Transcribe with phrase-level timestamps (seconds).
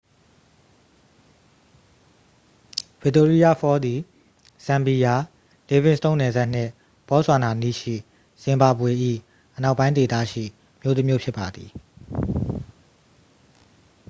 [3.03, 3.99] victoria falls သည်
[4.65, 5.15] ဇမ်ဘီယာ
[5.69, 6.71] livingstone နယ်စပ်နှင့်
[7.09, 7.95] ဘော့ဆွာနာအနီးရှိ
[8.43, 8.91] ဇင်ဘာဘွေ၏
[9.57, 10.45] အနောက်ပိုင်းဒေသရှိ
[10.81, 11.69] မြို့တစ်မြို့ဖြစ်ပါသည်